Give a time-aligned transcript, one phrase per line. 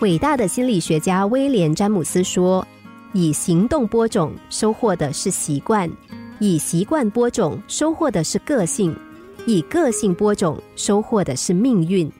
[0.00, 2.66] 伟大的心理学家威廉·詹姆斯说
[3.14, 5.88] ：“以行动播种，收获的是习惯；
[6.38, 8.92] 以习惯播种，收获的是个性；
[9.46, 12.12] 以个性播种，收获的是命运。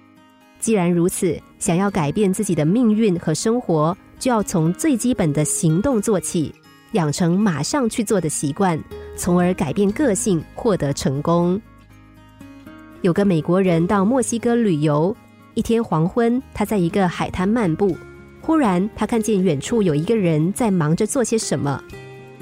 [0.59, 6.55] 既然如此，想要改变自己的命运和生活，就要从最基本的行动做起，
[6.93, 8.83] 养成马上去做的习惯，
[9.19, 11.61] 从而改变个性，获得成功。”
[13.03, 15.15] 有个美国人到墨西哥旅游。
[15.57, 17.97] 一天黄昏，他在一个海滩漫步，
[18.43, 21.83] 忽然他看见远处有一个人在忙着做些什么。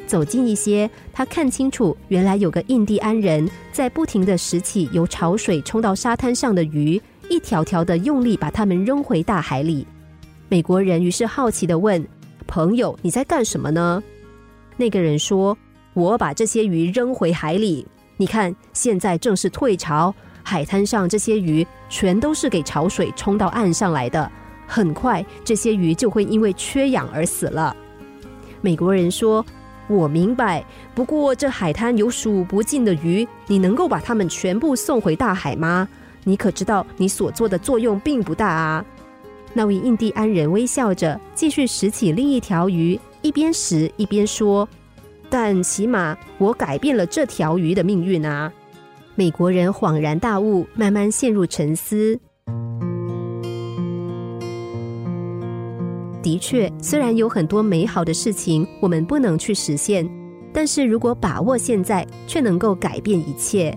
[0.05, 9.87] 走近一些，他看清楚，原来有个印第安人在不停的拾起由潮水冲到沙滩上的鱼，一条条的用力把它们扔回大海里。
[10.49, 12.05] 美国人于是好奇的问
[12.49, 14.03] ：“朋友，你在干什么呢？”
[14.77, 15.57] 那个人说
[15.95, 17.87] ：“我把这些鱼扔回海里。
[18.17, 20.13] 你看，现在正是退潮。”
[20.45, 24.31] 海滩上这些鱼全都是给潮水冲到岸上来的，
[24.67, 27.75] 很快这些鱼就会因为缺氧而死了。
[28.61, 29.45] 美国人说
[29.89, 35.89] ：“我明白，不过这海滩有数不尽的鱼，你能够把它们全部送回大海吗？
[36.25, 38.85] 你可知道你所做的作用并不大啊？”
[39.53, 44.69] 那位印第安人微笑着继续拾起另一条鱼，一边拾一边说
[45.31, 48.53] ：“但起码我改变了这条鱼的命运啊。”
[49.17, 52.19] 美国人恍然大悟，慢慢陷入沉思。
[56.21, 60.09] 的确，虽然有很多美好的事情我们不能去实现，
[60.53, 63.77] 但是如果把握现在，却能够改变一切。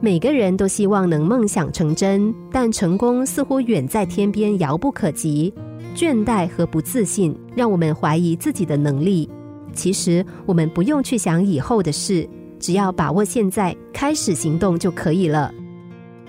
[0.00, 5.52] 每个人都希望能梦想成真，但成功似乎远在天边，遥不可及。
[5.96, 9.28] 倦怠和不自信让我们怀疑自己的能力。
[9.72, 12.28] 其实，我们不用去想以后的事。
[12.64, 15.52] 只要把握现在，开始行动就可以了。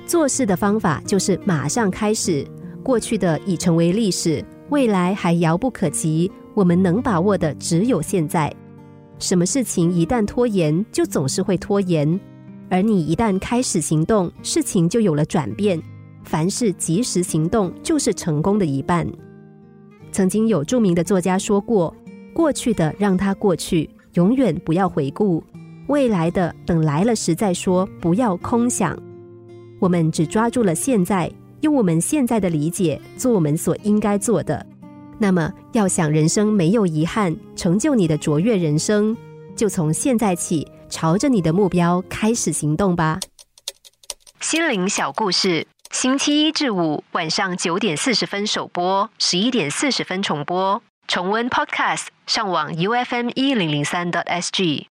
[0.05, 2.45] 做事的方法就是马上开始。
[2.83, 6.29] 过去的已成为历史，未来还遥不可及。
[6.53, 8.53] 我们能把握的只有现在。
[9.17, 12.19] 什么事情一旦拖延，就总是会拖延。
[12.69, 15.81] 而你一旦开始行动，事情就有了转变。
[16.25, 19.07] 凡事及时行动，就是成功的一半。
[20.11, 21.95] 曾经有著名的作家说过
[22.35, 25.41] ：“过去的让它过去，永远不要回顾。”
[25.87, 28.97] 未来的等来了时再说，不要空想。
[29.79, 31.31] 我们只抓住了现在，
[31.61, 34.65] 用我们现在的理解做我们所应该做的。
[35.19, 39.15] 那么，要想人生没有遗憾，成就你的卓越人生，
[39.55, 43.19] 就从现在起，朝着你的目标开始行动吧。
[44.41, 50.81] 心灵小故事，星期一至五晚上九点四十分首播，十一点四十分重播。
[51.07, 54.87] 重温 Podcast，上网 U F M 一零零三 t S G。